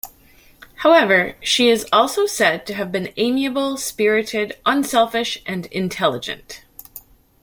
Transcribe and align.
However, 0.77 1.35
she 1.43 1.69
is 1.69 1.85
also 1.93 2.25
said 2.25 2.65
to 2.65 2.73
have 2.73 2.91
been 2.91 3.13
amiable, 3.17 3.77
spirited, 3.77 4.57
unselfish 4.65 5.39
and 5.45 5.67
intelligent. 5.67 6.63